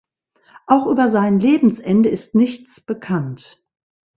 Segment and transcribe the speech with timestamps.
[0.65, 3.63] Auch über sein Lebensende ist nichts bekannt.